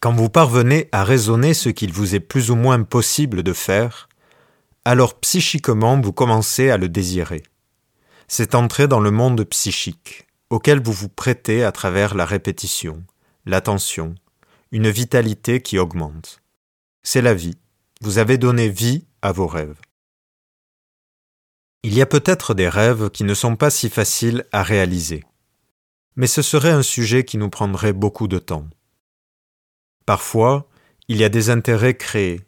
Quand 0.00 0.12
vous 0.12 0.30
parvenez 0.30 0.88
à 0.92 1.04
raisonner 1.04 1.52
ce 1.52 1.68
qu'il 1.68 1.92
vous 1.92 2.14
est 2.14 2.20
plus 2.20 2.50
ou 2.50 2.56
moins 2.56 2.82
possible 2.84 3.42
de 3.42 3.52
faire, 3.52 4.08
alors 4.84 5.20
psychiquement 5.20 6.00
vous 6.00 6.12
commencez 6.12 6.70
à 6.70 6.78
le 6.78 6.88
désirer. 6.88 7.42
C'est 8.28 8.54
entrer 8.54 8.88
dans 8.88 9.00
le 9.00 9.10
monde 9.10 9.44
psychique, 9.44 10.26
auquel 10.50 10.82
vous 10.82 10.92
vous 10.92 11.08
prêtez 11.08 11.64
à 11.64 11.72
travers 11.72 12.14
la 12.14 12.26
répétition, 12.26 13.04
l'attention, 13.46 14.14
une 14.72 14.90
vitalité 14.90 15.62
qui 15.62 15.78
augmente. 15.78 16.42
C'est 17.02 17.22
la 17.22 17.34
vie. 17.34 17.56
Vous 18.00 18.18
avez 18.18 18.36
donné 18.36 18.68
vie 18.68 19.04
à 19.22 19.32
vos 19.32 19.46
rêves. 19.46 19.78
Il 21.82 21.94
y 21.94 22.02
a 22.02 22.06
peut-être 22.06 22.52
des 22.52 22.68
rêves 22.68 23.10
qui 23.10 23.24
ne 23.24 23.34
sont 23.34 23.56
pas 23.56 23.70
si 23.70 23.88
faciles 23.88 24.44
à 24.52 24.62
réaliser, 24.62 25.24
mais 26.16 26.26
ce 26.26 26.42
serait 26.42 26.70
un 26.70 26.82
sujet 26.82 27.24
qui 27.24 27.38
nous 27.38 27.48
prendrait 27.48 27.94
beaucoup 27.94 28.28
de 28.28 28.38
temps. 28.38 28.68
Parfois, 30.04 30.68
il 31.08 31.16
y 31.16 31.24
a 31.24 31.28
des 31.28 31.48
intérêts 31.48 31.96
créés, 31.96 32.42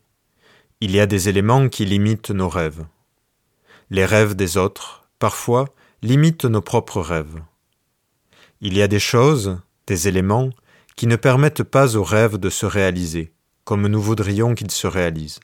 il 0.80 0.90
y 0.90 1.00
a 1.00 1.06
des 1.06 1.28
éléments 1.28 1.68
qui 1.68 1.85
limitent 1.85 2.30
nos 2.30 2.49
rêves. 2.49 2.85
Les 3.88 4.04
rêves 4.04 4.35
des 4.35 4.56
autres, 4.56 5.09
parfois, 5.18 5.66
limitent 6.02 6.44
nos 6.44 6.61
propres 6.61 7.00
rêves. 7.00 7.40
Il 8.64 8.76
y 8.76 8.83
a 8.83 8.87
des 8.87 9.00
choses, 9.00 9.59
des 9.88 10.07
éléments, 10.07 10.50
qui 10.95 11.09
ne 11.09 11.16
permettent 11.16 11.64
pas 11.64 11.97
aux 11.97 12.04
rêves 12.04 12.38
de 12.38 12.49
se 12.49 12.64
réaliser, 12.64 13.33
comme 13.64 13.88
nous 13.88 14.00
voudrions 14.00 14.54
qu'ils 14.54 14.71
se 14.71 14.87
réalisent. 14.87 15.40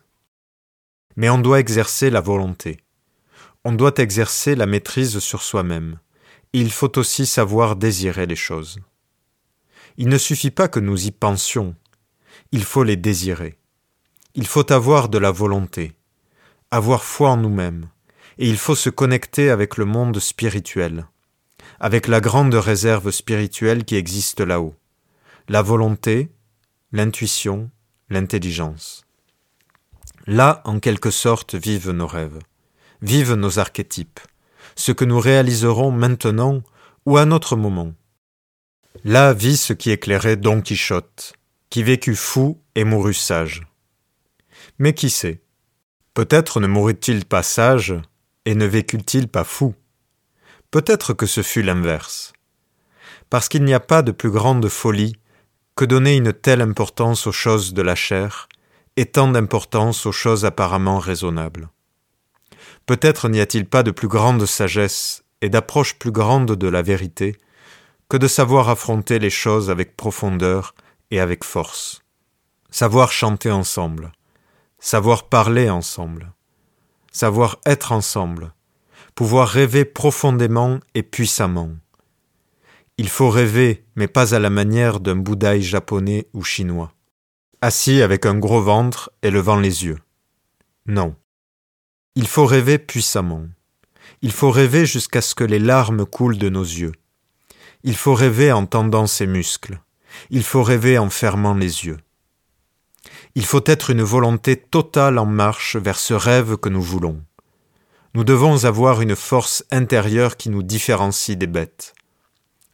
Mais 1.17 1.29
on 1.29 1.39
doit 1.39 1.59
exercer 1.59 2.11
la 2.11 2.21
volonté. 2.21 2.79
On 3.65 3.73
doit 3.73 3.95
exercer 3.97 4.55
la 4.55 4.67
maîtrise 4.67 5.19
sur 5.19 5.43
soi-même. 5.43 5.99
Il 6.53 6.71
faut 6.71 6.97
aussi 6.97 7.27
savoir 7.27 7.75
désirer 7.75 8.27
les 8.27 8.37
choses. 8.37 8.79
Il 9.97 10.07
ne 10.07 10.17
suffit 10.17 10.53
pas 10.53 10.69
que 10.69 10.79
nous 10.79 11.09
y 11.09 11.11
pensions, 11.11 11.75
il 12.53 12.63
faut 12.63 12.85
les 12.85 12.97
désirer. 12.97 13.59
Il 14.37 14.47
faut 14.47 14.73
avoir 14.73 15.09
de 15.09 15.19
la 15.19 15.33
volonté, 15.33 15.93
avoir 16.71 17.03
foi 17.03 17.31
en 17.31 17.37
nous-mêmes, 17.37 17.89
et 18.39 18.49
il 18.49 18.59
faut 18.59 18.77
se 18.77 18.91
connecter 18.91 19.51
avec 19.51 19.77
le 19.77 19.87
monde 19.87 20.21
spirituel, 20.21 21.09
avec 21.81 22.09
la 22.09 22.21
grande 22.21 22.55
réserve 22.55 23.11
spirituelle 23.11 23.85
qui 23.85 23.97
existe 23.97 24.41
là-haut, 24.41 24.75
la 25.49 25.63
volonté, 25.63 26.29
l'intuition, 26.93 27.71
l'intelligence. 28.11 29.05
Là, 30.27 30.61
en 30.65 30.81
quelque 30.81 31.11
sorte, 31.11 31.55
vivent 31.55 31.91
nos 31.91 32.07
rêves, 32.07 32.39
vivent 33.01 33.35
nos 33.35 33.59
archétypes, 33.59 34.21
ce 34.77 34.93
que 34.93 35.05
nous 35.05 35.21
réaliserons 35.21 35.91
maintenant 35.91 36.63
ou 37.07 37.17
à 37.17 37.25
notre 37.25 37.57
moment. 37.57 37.95
Là 39.05 39.33
vit 39.33 39.57
ce 39.57 39.73
qui 39.73 39.91
éclairait 39.91 40.37
Don 40.37 40.61
Quichotte, 40.61 41.33
qui 41.71 41.83
vécut 41.83 42.17
fou 42.17 42.61
et 42.75 42.85
mourut 42.85 43.15
sage. 43.15 43.63
Mais 44.79 44.93
qui 44.93 45.11
sait? 45.11 45.43
Peut-être 46.15 46.61
ne 46.61 46.67
mourut-il 46.67 47.25
pas 47.25 47.43
sage 47.43 47.95
et 48.45 48.55
ne 48.55 48.67
vécut-il 48.67 49.29
pas 49.29 49.45
fou 49.45 49.75
Peut-être 50.71 51.15
que 51.15 51.27
ce 51.27 51.43
fut 51.43 51.63
l'inverse. 51.63 52.33
Parce 53.31 53.49
qu'il 53.49 53.65
n'y 53.65 53.75
a 53.75 53.81
pas 53.81 54.03
de 54.03 54.13
plus 54.13 54.31
grande 54.31 54.69
folie 54.69 55.17
que 55.77 55.85
donner 55.87 56.17
une 56.17 56.33
telle 56.33 56.61
importance 56.61 57.27
aux 57.27 57.33
choses 57.33 57.73
de 57.73 57.83
la 57.83 57.95
chair 57.95 58.49
et 58.97 59.07
tant 59.07 59.29
d'importance 59.29 60.05
aux 60.07 60.13
choses 60.13 60.45
apparemment 60.45 60.99
raisonnables. 60.99 61.71
Peut-être 62.85 63.29
n'y 63.29 63.41
a-t-il 63.41 63.67
pas 63.67 63.83
de 63.83 63.91
plus 63.91 64.09
grande 64.09 64.45
sagesse 64.45 65.23
et 65.41 65.49
d'approche 65.49 65.99
plus 65.99 66.11
grande 66.11 66.57
de 66.57 66.69
la 66.69 66.83
vérité 66.83 67.37
que 68.09 68.17
de 68.17 68.29
savoir 68.29 68.69
affronter 68.69 69.19
les 69.19 69.31
choses 69.31 69.71
avec 69.71 69.97
profondeur 69.97 70.75
et 71.11 71.21
avec 71.21 71.45
force, 71.45 72.03
savoir 72.71 73.13
chanter 73.13 73.51
ensemble, 73.51 74.13
savoir 74.79 75.29
parler 75.29 75.71
ensemble, 75.71 76.33
savoir 77.13 77.59
être 77.67 77.93
ensemble, 77.93 78.53
pouvoir 79.19 79.49
rêver 79.49 79.85
profondément 79.85 80.79
et 80.95 81.03
puissamment. 81.03 81.71
Il 82.99 83.09
faut 83.09 83.31
rêver, 83.31 83.85
mais 83.97 84.07
pas 84.07 84.33
à 84.33 84.39
la 84.39 84.49
manière 84.49 85.01
d'un 85.01 85.17
bouddhaï 85.17 85.61
japonais 85.61 86.29
ou 86.35 86.45
chinois, 86.45 86.93
assis 87.61 88.01
avec 88.01 88.27
un 88.27 88.39
gros 88.39 88.63
ventre 88.63 89.11
et 89.25 89.33
levant 89.33 89.59
les 89.59 89.85
yeux. 89.85 89.99
Non. 90.87 91.17
Il 92.15 92.29
faut 92.29 92.47
rêver 92.47 92.79
puissamment. 92.79 93.43
Il 94.23 94.31
faut 94.31 94.53
rêver 94.53 94.87
jusqu'à 94.87 95.21
ce 95.21 95.35
que 95.35 95.43
les 95.43 95.59
larmes 95.59 96.07
coulent 96.07 96.39
de 96.39 96.49
nos 96.49 96.63
yeux. 96.63 96.93
Il 97.83 97.97
faut 97.97 98.15
rêver 98.15 98.53
en 98.53 98.67
tendant 98.67 99.09
ses 99.09 99.27
muscles. 99.27 99.81
Il 100.31 100.45
faut 100.45 100.63
rêver 100.63 100.97
en 100.97 101.11
fermant 101.11 101.55
les 101.55 101.87
yeux. 101.87 101.99
Il 103.35 103.45
faut 103.45 103.65
être 103.67 103.91
une 103.91 104.03
volonté 104.03 104.55
totale 104.55 105.19
en 105.19 105.27
marche 105.27 105.75
vers 105.75 105.99
ce 105.99 106.15
rêve 106.15 106.57
que 106.57 106.69
nous 106.69 106.83
voulons. 106.83 107.21
Nous 108.19 108.25
devons 108.25 108.65
avoir 108.65 109.01
une 109.01 109.15
force 109.15 109.65
intérieure 109.71 110.37
qui 110.37 110.51
nous 110.51 110.65
différencie 110.65 111.39
des 111.39 111.47
bêtes. 111.47 111.95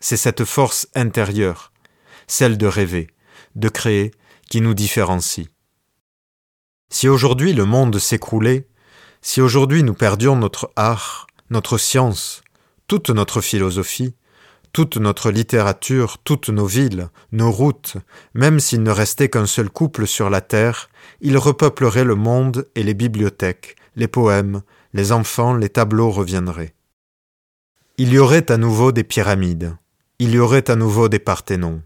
C'est 0.00 0.16
cette 0.16 0.46
force 0.46 0.88
intérieure, 0.94 1.70
celle 2.26 2.56
de 2.56 2.66
rêver, 2.66 3.08
de 3.54 3.68
créer, 3.68 4.12
qui 4.48 4.62
nous 4.62 4.72
différencie. 4.72 5.48
Si 6.88 7.10
aujourd'hui 7.10 7.52
le 7.52 7.66
monde 7.66 7.98
s'écroulait, 7.98 8.68
si 9.20 9.42
aujourd'hui 9.42 9.82
nous 9.82 9.92
perdions 9.92 10.34
notre 10.34 10.72
art, 10.76 11.26
notre 11.50 11.76
science, 11.76 12.40
toute 12.88 13.10
notre 13.10 13.42
philosophie, 13.42 14.14
toute 14.72 14.96
notre 14.96 15.30
littérature, 15.30 16.16
toutes 16.24 16.48
nos 16.48 16.64
villes, 16.64 17.10
nos 17.32 17.50
routes, 17.50 17.98
même 18.32 18.60
s'il 18.60 18.82
ne 18.82 18.90
restait 18.90 19.28
qu'un 19.28 19.44
seul 19.44 19.68
couple 19.68 20.06
sur 20.06 20.30
la 20.30 20.40
terre, 20.40 20.88
ils 21.20 21.36
repeuplerait 21.36 22.04
le 22.04 22.14
monde 22.14 22.66
et 22.74 22.82
les 22.82 22.94
bibliothèques, 22.94 23.76
les 23.94 24.08
poèmes, 24.08 24.62
les 24.94 25.10
enfants, 25.10 25.54
les 25.54 25.68
tableaux 25.68 26.10
reviendraient. 26.10 26.74
Il 27.98 28.12
y 28.12 28.18
aurait 28.18 28.50
à 28.50 28.56
nouveau 28.56 28.92
des 28.92 29.04
pyramides, 29.04 29.76
il 30.20 30.30
y 30.30 30.38
aurait 30.38 30.70
à 30.70 30.76
nouveau 30.76 31.08
des 31.08 31.18
Parthénons, 31.18 31.82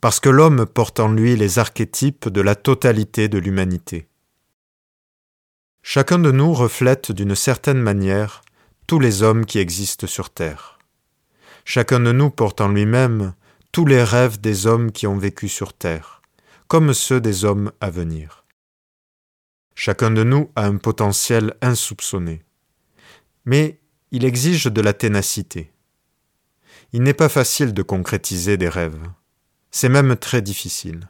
parce 0.00 0.18
que 0.18 0.30
l'homme 0.30 0.64
porte 0.66 0.98
en 0.98 1.12
lui 1.12 1.36
les 1.36 1.58
archétypes 1.58 2.28
de 2.28 2.40
la 2.40 2.54
totalité 2.54 3.28
de 3.28 3.38
l'humanité. 3.38 4.08
Chacun 5.82 6.18
de 6.18 6.30
nous 6.30 6.54
reflète 6.54 7.12
d'une 7.12 7.34
certaine 7.34 7.80
manière 7.80 8.42
tous 8.86 8.98
les 8.98 9.22
hommes 9.22 9.44
qui 9.44 9.58
existent 9.58 10.06
sur 10.06 10.30
Terre. 10.30 10.78
Chacun 11.64 12.00
de 12.00 12.12
nous 12.12 12.30
porte 12.30 12.60
en 12.60 12.68
lui-même 12.68 13.34
tous 13.72 13.84
les 13.84 14.02
rêves 14.02 14.40
des 14.40 14.66
hommes 14.66 14.90
qui 14.90 15.06
ont 15.06 15.18
vécu 15.18 15.48
sur 15.48 15.74
Terre, 15.74 16.22
comme 16.66 16.94
ceux 16.94 17.20
des 17.20 17.44
hommes 17.44 17.72
à 17.80 17.90
venir. 17.90 18.41
Chacun 19.74 20.10
de 20.10 20.22
nous 20.22 20.50
a 20.56 20.66
un 20.66 20.76
potentiel 20.76 21.54
insoupçonné. 21.62 22.42
Mais 23.44 23.80
il 24.10 24.24
exige 24.24 24.66
de 24.66 24.80
la 24.80 24.92
ténacité. 24.92 25.72
Il 26.92 27.02
n'est 27.02 27.14
pas 27.14 27.28
facile 27.28 27.72
de 27.72 27.82
concrétiser 27.82 28.56
des 28.56 28.68
rêves. 28.68 29.02
C'est 29.70 29.88
même 29.88 30.16
très 30.16 30.42
difficile. 30.42 31.08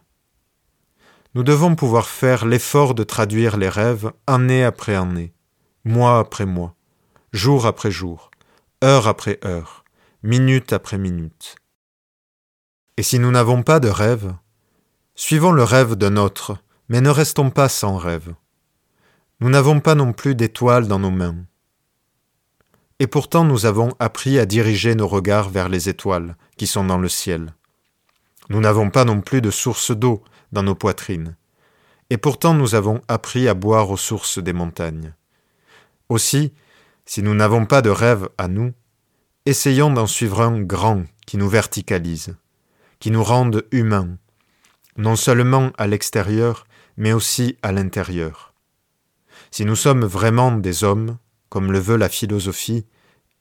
Nous 1.35 1.43
devons 1.43 1.75
pouvoir 1.75 2.09
faire 2.09 2.47
l'effort 2.47 2.95
de 2.95 3.03
traduire 3.03 3.57
les 3.57 3.69
rêves 3.69 4.13
année 4.27 4.65
après 4.65 4.95
année, 4.95 5.33
mois 5.85 6.19
après 6.19 6.47
mois, 6.47 6.77
jour 7.33 7.67
après 7.67 7.91
jour, 7.91 8.31
heure 8.85 9.09
après 9.09 9.41
heure, 9.45 9.85
minute 10.23 10.73
après 10.73 10.99
minute. 10.99 11.57
Et 12.97 13.03
si 13.03 13.19
nous 13.19 13.31
n'avons 13.31 13.63
pas 13.63 13.81
de 13.81 13.89
rêve, 13.89 14.35
suivons 15.15 15.53
le 15.53 15.65
rêve 15.65 15.97
d'un 15.97 16.17
autre, 16.17 16.59
mais 16.89 17.01
ne 17.01 17.11
restons 17.11 17.51
pas 17.51 17.69
sans 17.69 17.97
rêve. 17.97 18.35
Nous 19.43 19.51
n'avons 19.51 19.81
pas 19.81 19.97
non 19.97 20.13
plus 20.13 20.37
d'étoiles 20.37 20.87
dans 20.87 21.01
nos 21.01 21.11
mains. 21.11 21.35
Et 23.01 23.09
pourtant 23.09 23.43
nous 23.43 23.67
avons 23.67 23.91
appris 23.99 24.39
à 24.39 24.47
diriger 24.47 24.95
nos 24.95 25.09
regards 25.09 25.51
vers 25.51 25.69
les 25.69 25.89
étoiles 25.89 26.37
qui 26.57 26.69
sont 26.69 26.85
dans 26.85 26.99
le 26.99 27.09
ciel. 27.09 27.53
Nous 28.51 28.61
n'avons 28.61 28.89
pas 28.89 29.05
non 29.05 29.21
plus 29.21 29.41
de 29.41 29.51
source 29.51 29.91
d'eau 29.91 30.23
dans 30.53 30.63
nos 30.63 30.77
poitrines. 30.77 31.35
Et 32.09 32.19
pourtant 32.19 32.55
nous 32.55 32.77
avons 32.77 33.01
appris 33.09 33.49
à 33.49 33.55
boire 33.55 33.91
aux 33.91 33.97
sources 33.97 34.39
des 34.39 34.53
montagnes. 34.53 35.13
Aussi, 36.09 36.53
si 37.05 37.21
nous 37.21 37.35
n'avons 37.35 37.67
pas 37.67 37.83
de 37.83 37.91
rêve 37.91 38.29
à 38.39 38.47
nous, 38.47 38.73
essayons 39.45 39.93
d'en 39.93 40.07
suivre 40.07 40.41
un 40.41 40.61
grand 40.61 41.03
qui 41.27 41.37
nous 41.37 41.49
verticalise, 41.49 42.37
qui 43.01 43.11
nous 43.11 43.25
rende 43.25 43.67
humains, 43.73 44.19
non 44.97 45.17
seulement 45.17 45.73
à 45.79 45.89
l'extérieur, 45.89 46.65
mais 46.97 47.13
aussi 47.13 47.57
à 47.63 47.73
l'intérieur. 47.73 48.52
Si 49.53 49.67
nous 49.67 49.77
sommes 49.77 50.07
vraiment 50.07 50.51
des 50.51 50.83
hommes, 50.83 51.19
comme 51.51 51.73
le 51.73 51.79
veut 51.79 51.99
la 51.99 52.09
philosophie, 52.09 52.87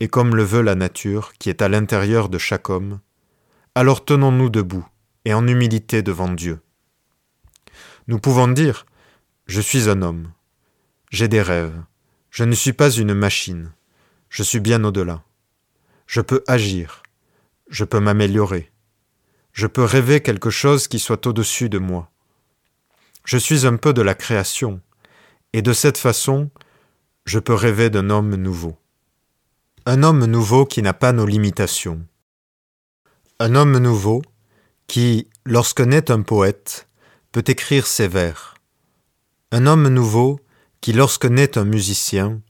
et 0.02 0.10
comme 0.10 0.36
le 0.36 0.44
veut 0.44 0.62
la 0.62 0.76
nature 0.76 1.32
qui 1.40 1.50
est 1.50 1.62
à 1.62 1.70
l'intérieur 1.70 2.28
de 2.28 2.38
chaque 2.38 2.70
homme, 2.70 3.00
alors 3.76 4.04
tenons-nous 4.04 4.50
debout 4.50 4.86
et 5.24 5.34
en 5.34 5.48
humilité 5.48 6.04
devant 6.04 6.28
Dieu. 6.28 6.60
Nous 8.08 8.20
pouvons 8.20 8.50
dire 8.50 8.86
Je 9.46 9.62
suis 9.62 9.90
un 9.90 10.02
homme, 10.02 10.34
j'ai 11.12 11.30
des 11.30 11.42
rêves, 11.42 11.82
je 12.30 12.44
ne 12.44 12.56
suis 12.56 12.74
pas 12.74 12.92
une 12.92 13.14
machine, 13.14 13.72
je 14.30 14.44
suis 14.44 14.60
bien 14.60 14.84
au-delà. 14.84 15.24
Je 16.08 16.20
peux 16.20 16.44
agir, 16.46 17.04
je 17.70 17.86
peux 17.86 18.02
m'améliorer, 18.02 18.70
je 19.54 19.66
peux 19.66 19.86
rêver 19.86 20.20
quelque 20.20 20.50
chose 20.50 20.90
qui 20.90 21.00
soit 21.00 21.26
au-dessus 21.26 21.70
de 21.70 21.78
moi. 21.78 22.12
Je 23.24 23.38
suis 23.38 23.66
un 23.66 23.78
peu 23.78 23.94
de 23.94 24.02
la 24.02 24.14
création, 24.14 24.82
et 25.54 25.62
de 25.62 25.74
cette 25.74 25.98
façon, 25.98 26.50
je 27.26 27.40
peux 27.40 27.54
rêver 27.54 27.90
d'un 27.90 28.10
homme 28.10 28.36
nouveau. 28.36 28.78
Un 29.86 30.04
homme 30.04 30.26
nouveau 30.26 30.66
qui 30.66 30.82
n'a 30.82 30.94
pas 30.94 31.12
nos 31.12 31.26
limitations. 31.26 32.06
Un 33.40 33.56
homme 33.56 33.78
nouveau 33.78 34.22
qui, 34.88 35.30
lorsque 35.46 35.82
naît 35.82 36.12
un 36.12 36.22
poète, 36.22 36.88
peut 37.32 37.44
écrire 37.48 37.88
ses 37.88 38.08
vers. 38.08 38.56
Un 39.52 39.66
homme 39.66 39.88
nouveau 39.88 40.40
qui, 40.82 40.94
lorsque 40.94 41.26
naît 41.26 41.58
un 41.58 41.66
musicien, 41.66 42.42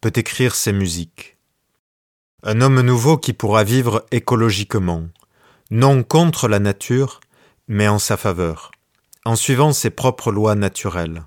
peut 0.00 0.12
écrire 0.14 0.54
ses 0.54 0.72
musiques. 0.72 1.36
Un 2.42 2.60
homme 2.60 2.80
nouveau 2.80 3.18
qui 3.18 3.32
pourra 3.32 3.64
vivre 3.64 4.06
écologiquement, 4.12 5.08
non 5.70 6.02
contre 6.04 6.48
la 6.48 6.60
nature, 6.60 7.20
mais 7.66 7.88
en 7.88 7.98
sa 7.98 8.16
faveur, 8.16 8.70
en 9.24 9.36
suivant 9.36 9.72
ses 9.72 9.90
propres 9.90 10.30
lois 10.30 10.54
naturelles, 10.54 11.24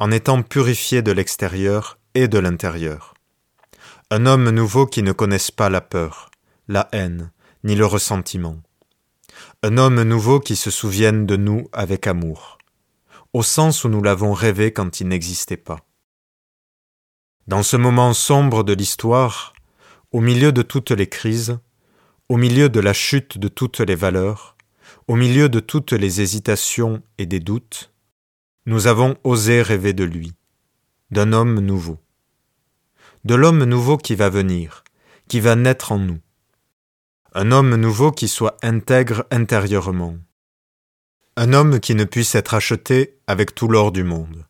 en 0.00 0.10
étant 0.10 0.42
purifié 0.42 1.02
de 1.02 1.12
l'extérieur 1.12 1.98
et 2.14 2.26
de 2.26 2.38
l'intérieur. 2.38 3.14
Un 4.10 4.24
homme 4.24 4.48
nouveau 4.48 4.86
qui 4.86 5.02
ne 5.02 5.12
connaisse 5.12 5.50
pas 5.50 5.68
la 5.68 5.82
peur, 5.82 6.30
la 6.68 6.88
haine, 6.92 7.30
ni 7.64 7.76
le 7.76 7.84
ressentiment. 7.84 8.56
Un 9.62 9.76
homme 9.76 10.02
nouveau 10.02 10.40
qui 10.40 10.56
se 10.56 10.70
souvienne 10.70 11.26
de 11.26 11.36
nous 11.36 11.68
avec 11.72 12.06
amour, 12.06 12.56
au 13.34 13.42
sens 13.42 13.84
où 13.84 13.90
nous 13.90 14.02
l'avons 14.02 14.32
rêvé 14.32 14.72
quand 14.72 15.00
il 15.00 15.08
n'existait 15.08 15.58
pas. 15.58 15.80
Dans 17.46 17.62
ce 17.62 17.76
moment 17.76 18.14
sombre 18.14 18.64
de 18.64 18.72
l'histoire, 18.72 19.52
au 20.12 20.20
milieu 20.20 20.50
de 20.50 20.62
toutes 20.62 20.92
les 20.92 21.08
crises, 21.08 21.58
au 22.30 22.38
milieu 22.38 22.70
de 22.70 22.80
la 22.80 22.94
chute 22.94 23.36
de 23.36 23.48
toutes 23.48 23.80
les 23.80 23.96
valeurs, 23.96 24.56
au 25.08 25.16
milieu 25.16 25.50
de 25.50 25.60
toutes 25.60 25.92
les 25.92 26.22
hésitations 26.22 27.02
et 27.18 27.26
des 27.26 27.40
doutes, 27.40 27.92
nous 28.66 28.86
avons 28.86 29.16
osé 29.24 29.62
rêver 29.62 29.92
de 29.92 30.04
lui, 30.04 30.32
d'un 31.10 31.32
homme 31.32 31.60
nouveau 31.60 31.98
de 33.24 33.34
l'homme 33.34 33.64
nouveau 33.64 33.96
qui 33.96 34.14
va 34.14 34.30
venir, 34.30 34.84
qui 35.28 35.40
va 35.40 35.54
naître 35.54 35.92
en 35.92 35.98
nous. 35.98 36.20
Un 37.34 37.52
homme 37.52 37.76
nouveau 37.76 38.12
qui 38.12 38.28
soit 38.28 38.56
intègre 38.62 39.26
intérieurement. 39.30 40.16
Un 41.36 41.52
homme 41.52 41.80
qui 41.80 41.94
ne 41.94 42.04
puisse 42.04 42.34
être 42.34 42.54
acheté 42.54 43.18
avec 43.26 43.54
tout 43.54 43.68
l'or 43.68 43.92
du 43.92 44.04
monde. 44.04 44.46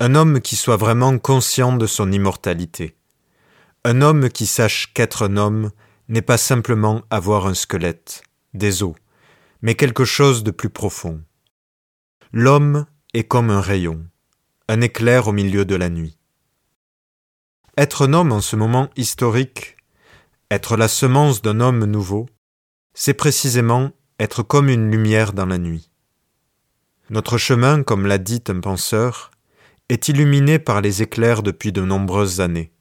Un 0.00 0.14
homme 0.14 0.40
qui 0.40 0.54
soit 0.54 0.76
vraiment 0.76 1.18
conscient 1.18 1.76
de 1.76 1.86
son 1.86 2.12
immortalité. 2.12 2.96
Un 3.84 4.02
homme 4.02 4.28
qui 4.28 4.46
sache 4.46 4.92
qu'être 4.92 5.24
un 5.24 5.36
homme 5.36 5.70
n'est 6.08 6.22
pas 6.22 6.38
simplement 6.38 7.02
avoir 7.10 7.46
un 7.46 7.54
squelette, 7.54 8.22
des 8.54 8.82
os, 8.82 8.94
mais 9.62 9.74
quelque 9.74 10.04
chose 10.04 10.44
de 10.44 10.50
plus 10.50 10.70
profond. 10.70 11.22
L'homme 12.32 12.86
comme 13.24 13.50
un 13.50 13.60
rayon, 13.60 14.04
un 14.68 14.80
éclair 14.80 15.28
au 15.28 15.32
milieu 15.32 15.64
de 15.64 15.74
la 15.74 15.88
nuit. 15.88 16.18
Être 17.76 18.08
un 18.08 18.12
homme 18.12 18.32
en 18.32 18.40
ce 18.40 18.56
moment 18.56 18.90
historique, 18.96 19.76
être 20.50 20.76
la 20.76 20.88
semence 20.88 21.42
d'un 21.42 21.60
homme 21.60 21.84
nouveau, 21.84 22.26
c'est 22.94 23.14
précisément 23.14 23.92
être 24.18 24.42
comme 24.42 24.68
une 24.68 24.90
lumière 24.90 25.32
dans 25.32 25.46
la 25.46 25.58
nuit. 25.58 25.90
Notre 27.10 27.38
chemin, 27.38 27.82
comme 27.82 28.06
l'a 28.06 28.18
dit 28.18 28.42
un 28.48 28.60
penseur, 28.60 29.30
est 29.88 30.08
illuminé 30.08 30.58
par 30.58 30.80
les 30.80 31.02
éclairs 31.02 31.42
depuis 31.42 31.72
de 31.72 31.82
nombreuses 31.82 32.40
années. 32.40 32.72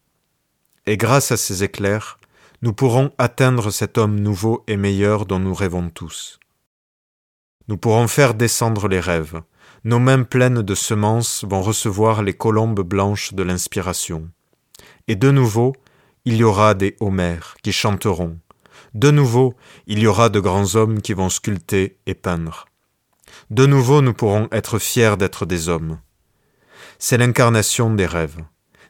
Et 0.86 0.98
grâce 0.98 1.32
à 1.32 1.38
ces 1.38 1.64
éclairs, 1.64 2.20
nous 2.62 2.74
pourrons 2.74 3.12
atteindre 3.18 3.70
cet 3.70 3.98
homme 3.98 4.20
nouveau 4.20 4.64
et 4.68 4.78
meilleur 4.78 5.26
dont 5.26 5.40
nous 5.40 5.54
rêvons 5.54 5.90
tous. 5.90 6.40
Nous 7.68 7.78
pourrons 7.78 8.08
faire 8.08 8.34
descendre 8.34 8.88
les 8.88 9.00
rêves. 9.00 9.42
Nos 9.88 10.00
mains 10.00 10.24
pleines 10.24 10.64
de 10.64 10.76
semences 10.76 11.46
vont 11.46 11.62
recevoir 11.62 12.22
les 12.22 12.34
colombes 12.34 12.82
blanches 12.82 13.34
de 13.34 13.42
l'inspiration. 13.42 14.30
Et 15.08 15.16
de 15.16 15.32
nouveau, 15.32 15.78
il 16.26 16.36
y 16.36 16.44
aura 16.44 16.74
des 16.74 16.98
Homères 17.00 17.56
qui 17.64 17.72
chanteront. 17.72 18.38
De 18.94 19.12
nouveau, 19.12 19.56
il 19.86 20.00
y 20.00 20.08
aura 20.08 20.28
de 20.28 20.42
grands 20.42 20.76
hommes 20.76 21.02
qui 21.02 21.14
vont 21.14 21.30
sculpter 21.30 22.00
et 22.06 22.16
peindre. 22.16 22.66
De 23.50 23.66
nouveau, 23.66 24.02
nous 24.02 24.14
pourrons 24.14 24.50
être 24.52 24.78
fiers 24.78 25.16
d'être 25.16 25.46
des 25.46 25.70
hommes. 25.70 26.02
C'est 27.00 27.18
l'incarnation 27.18 27.94
des 27.94 28.08
rêves. 28.08 28.44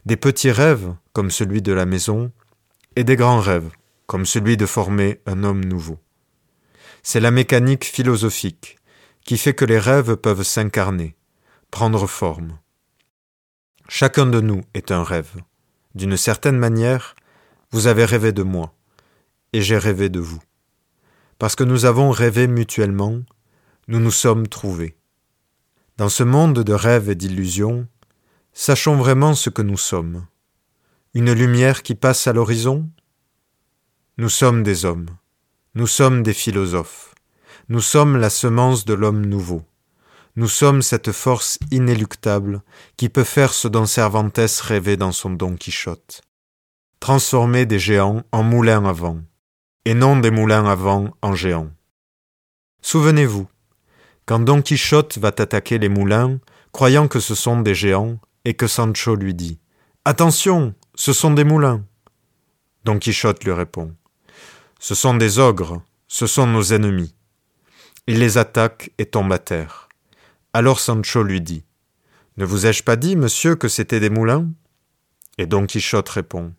Des 0.04 0.16
petits 0.16 0.50
rêves, 0.50 0.92
comme 1.12 1.30
celui 1.30 1.62
de 1.62 1.72
la 1.72 1.86
maison, 1.86 2.32
et 2.96 3.04
des 3.04 3.14
grands 3.14 3.38
rêves, 3.38 3.70
comme 4.08 4.26
celui 4.26 4.56
de 4.56 4.66
former 4.66 5.20
un 5.26 5.44
homme 5.44 5.64
nouveau. 5.64 6.00
C'est 7.04 7.20
la 7.20 7.30
mécanique 7.30 7.84
philosophique 7.84 8.77
qui 9.28 9.36
fait 9.36 9.52
que 9.52 9.66
les 9.66 9.78
rêves 9.78 10.16
peuvent 10.16 10.42
s'incarner, 10.42 11.14
prendre 11.70 12.06
forme. 12.06 12.58
Chacun 13.86 14.24
de 14.24 14.40
nous 14.40 14.62
est 14.72 14.90
un 14.90 15.04
rêve. 15.04 15.34
D'une 15.94 16.16
certaine 16.16 16.56
manière, 16.56 17.14
vous 17.70 17.88
avez 17.88 18.06
rêvé 18.06 18.32
de 18.32 18.42
moi, 18.42 18.74
et 19.52 19.60
j'ai 19.60 19.76
rêvé 19.76 20.08
de 20.08 20.18
vous. 20.18 20.40
Parce 21.38 21.56
que 21.56 21.64
nous 21.64 21.84
avons 21.84 22.10
rêvé 22.10 22.46
mutuellement, 22.46 23.20
nous 23.86 24.00
nous 24.00 24.10
sommes 24.10 24.48
trouvés. 24.48 24.96
Dans 25.98 26.08
ce 26.08 26.22
monde 26.22 26.60
de 26.60 26.72
rêves 26.72 27.10
et 27.10 27.14
d'illusions, 27.14 27.86
sachons 28.54 28.96
vraiment 28.96 29.34
ce 29.34 29.50
que 29.50 29.60
nous 29.60 29.76
sommes. 29.76 30.26
Une 31.12 31.34
lumière 31.34 31.82
qui 31.82 31.94
passe 31.94 32.26
à 32.26 32.32
l'horizon? 32.32 32.88
Nous 34.16 34.30
sommes 34.30 34.62
des 34.62 34.86
hommes, 34.86 35.10
nous 35.74 35.86
sommes 35.86 36.22
des 36.22 36.32
philosophes, 36.32 37.14
nous 37.70 37.82
sommes 37.82 38.16
la 38.16 38.30
semence 38.30 38.86
de 38.86 38.94
l'homme 38.94 39.26
nouveau. 39.26 39.62
Nous 40.36 40.48
sommes 40.48 40.80
cette 40.80 41.12
force 41.12 41.58
inéluctable 41.70 42.62
qui 42.96 43.10
peut 43.10 43.24
faire 43.24 43.52
ce 43.52 43.68
dont 43.68 43.84
Cervantes 43.84 44.40
rêvait 44.62 44.96
dans 44.96 45.12
son 45.12 45.30
Don 45.30 45.54
Quichotte. 45.54 46.22
Transformer 46.98 47.66
des 47.66 47.78
géants 47.78 48.22
en 48.32 48.42
moulins 48.42 48.86
à 48.86 48.92
vent, 48.92 49.18
et 49.84 49.92
non 49.92 50.16
des 50.16 50.30
moulins 50.30 50.64
à 50.64 50.74
vent 50.74 51.10
en 51.20 51.34
géants. 51.34 51.70
Souvenez-vous, 52.80 53.46
quand 54.24 54.40
Don 54.40 54.62
Quichotte 54.62 55.18
va 55.18 55.28
attaquer 55.28 55.78
les 55.78 55.90
moulins, 55.90 56.38
croyant 56.72 57.06
que 57.06 57.20
ce 57.20 57.34
sont 57.34 57.60
des 57.60 57.74
géants, 57.74 58.18
et 58.46 58.54
que 58.54 58.66
Sancho 58.66 59.14
lui 59.14 59.34
dit 59.34 59.58
Attention, 60.06 60.74
ce 60.94 61.12
sont 61.12 61.32
des 61.32 61.44
moulins. 61.44 61.84
Don 62.84 62.98
Quichotte 62.98 63.44
lui 63.44 63.52
répond 63.52 63.94
Ce 64.78 64.94
sont 64.94 65.14
des 65.14 65.38
ogres, 65.38 65.82
ce 66.06 66.26
sont 66.26 66.46
nos 66.46 66.72
ennemis. 66.72 67.14
Il 68.10 68.20
les 68.20 68.38
attaque 68.38 68.90
et 68.96 69.04
tombe 69.04 69.30
à 69.34 69.38
terre. 69.38 69.90
Alors 70.54 70.80
Sancho 70.80 71.22
lui 71.22 71.42
dit 71.42 71.66
Ne 72.38 72.46
vous 72.46 72.64
ai-je 72.64 72.82
pas 72.82 72.96
dit, 72.96 73.16
monsieur, 73.16 73.54
que 73.54 73.68
c'étaient 73.68 74.00
des 74.00 74.08
moulins? 74.08 74.48
Et 75.36 75.44
Don 75.44 75.66
Quichotte 75.66 76.08
répond 76.08 76.54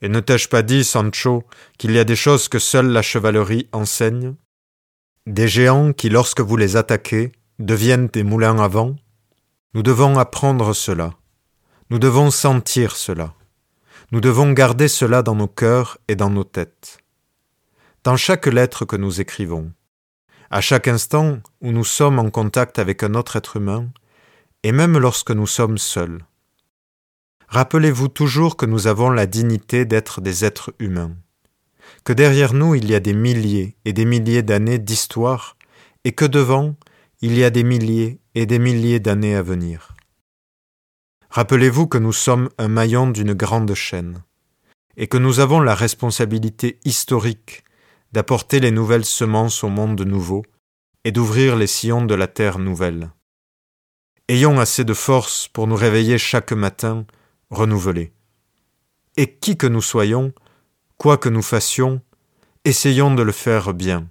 Et 0.00 0.08
ne 0.08 0.20
t'ai-je 0.20 0.48
pas 0.48 0.62
dit, 0.62 0.82
Sancho, 0.82 1.44
qu'il 1.76 1.90
y 1.92 1.98
a 1.98 2.04
des 2.04 2.16
choses 2.16 2.48
que 2.48 2.58
seule 2.58 2.86
la 2.86 3.02
chevalerie 3.02 3.68
enseigne? 3.72 4.36
Des 5.26 5.48
géants 5.48 5.92
qui, 5.92 6.08
lorsque 6.08 6.40
vous 6.40 6.56
les 6.56 6.76
attaquez, 6.76 7.30
deviennent 7.58 8.06
des 8.06 8.22
moulins 8.22 8.58
à 8.58 8.68
vent? 8.68 8.96
Nous 9.74 9.82
devons 9.82 10.18
apprendre 10.18 10.72
cela. 10.72 11.12
Nous 11.90 11.98
devons 11.98 12.30
sentir 12.30 12.96
cela. 12.96 13.34
Nous 14.12 14.22
devons 14.22 14.50
garder 14.52 14.88
cela 14.88 15.20
dans 15.20 15.34
nos 15.34 15.46
cœurs 15.46 15.98
et 16.08 16.16
dans 16.16 16.30
nos 16.30 16.44
têtes. 16.44 17.00
Dans 18.02 18.16
chaque 18.16 18.46
lettre 18.46 18.86
que 18.86 18.96
nous 18.96 19.20
écrivons, 19.20 19.74
à 20.50 20.60
chaque 20.60 20.88
instant 20.88 21.38
où 21.60 21.70
nous 21.70 21.84
sommes 21.84 22.18
en 22.18 22.28
contact 22.30 22.78
avec 22.78 23.02
un 23.04 23.14
autre 23.14 23.36
être 23.36 23.56
humain, 23.56 23.88
et 24.64 24.72
même 24.72 24.98
lorsque 24.98 25.30
nous 25.30 25.46
sommes 25.46 25.78
seuls. 25.78 26.24
Rappelez-vous 27.48 28.08
toujours 28.08 28.56
que 28.56 28.66
nous 28.66 28.86
avons 28.86 29.10
la 29.10 29.26
dignité 29.26 29.84
d'être 29.84 30.20
des 30.20 30.44
êtres 30.44 30.74
humains, 30.78 31.16
que 32.04 32.12
derrière 32.12 32.52
nous 32.52 32.74
il 32.74 32.90
y 32.90 32.94
a 32.94 33.00
des 33.00 33.14
milliers 33.14 33.76
et 33.84 33.92
des 33.92 34.04
milliers 34.04 34.42
d'années 34.42 34.78
d'histoire, 34.78 35.56
et 36.04 36.12
que 36.12 36.24
devant 36.24 36.74
il 37.20 37.38
y 37.38 37.44
a 37.44 37.50
des 37.50 37.64
milliers 37.64 38.20
et 38.34 38.46
des 38.46 38.58
milliers 38.58 39.00
d'années 39.00 39.36
à 39.36 39.42
venir. 39.42 39.94
Rappelez-vous 41.30 41.86
que 41.86 41.98
nous 41.98 42.12
sommes 42.12 42.48
un 42.58 42.68
maillon 42.68 43.08
d'une 43.08 43.34
grande 43.34 43.74
chaîne, 43.74 44.24
et 44.96 45.06
que 45.06 45.18
nous 45.18 45.38
avons 45.38 45.60
la 45.60 45.76
responsabilité 45.76 46.80
historique 46.84 47.62
d'apporter 48.12 48.60
les 48.60 48.70
nouvelles 48.70 49.04
semences 49.04 49.64
au 49.64 49.68
monde 49.68 50.02
nouveau 50.02 50.42
et 51.04 51.12
d'ouvrir 51.12 51.56
les 51.56 51.66
sillons 51.66 52.04
de 52.04 52.14
la 52.14 52.26
terre 52.26 52.58
nouvelle. 52.58 53.10
Ayons 54.28 54.60
assez 54.60 54.84
de 54.84 54.94
force 54.94 55.48
pour 55.48 55.66
nous 55.66 55.76
réveiller 55.76 56.18
chaque 56.18 56.52
matin 56.52 57.06
renouvelés. 57.50 58.12
Et 59.16 59.34
qui 59.34 59.56
que 59.56 59.66
nous 59.66 59.82
soyons, 59.82 60.32
quoi 60.98 61.18
que 61.18 61.28
nous 61.28 61.42
fassions, 61.42 62.00
essayons 62.64 63.14
de 63.14 63.22
le 63.22 63.32
faire 63.32 63.74
bien. 63.74 64.08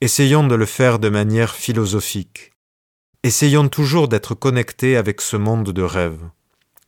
Essayons 0.00 0.46
de 0.46 0.54
le 0.54 0.66
faire 0.66 0.98
de 0.98 1.08
manière 1.08 1.54
philosophique. 1.54 2.52
Essayons 3.22 3.68
toujours 3.68 4.08
d'être 4.08 4.34
connectés 4.34 4.96
avec 4.96 5.20
ce 5.20 5.36
monde 5.36 5.70
de 5.70 5.82
rêve 5.82 6.20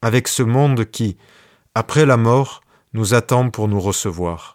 avec 0.04 0.28
ce 0.28 0.42
monde 0.42 0.85
qui, 0.85 1.16
après 1.74 2.04
la 2.04 2.18
mort, 2.18 2.61
nous 2.92 3.14
attend 3.14 3.48
pour 3.48 3.68
nous 3.68 3.80
recevoir, 3.80 4.53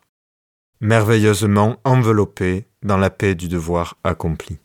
merveilleusement 0.82 1.78
enveloppé 1.84 2.68
dans 2.84 2.98
la 2.98 3.10
paix 3.10 3.36
du 3.36 3.48
devoir 3.48 3.98
accompli. 4.04 4.60